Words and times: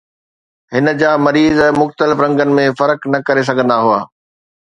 هن 0.73 0.93
جا 1.01 1.11
مريض 1.25 1.59
مختلف 1.81 2.17
رنگن 2.25 2.53
۾ 2.61 2.65
فرق 2.79 3.07
نه 3.13 3.19
ڪري 3.27 3.43
سگهندا 3.51 3.77
هئا 3.85 4.01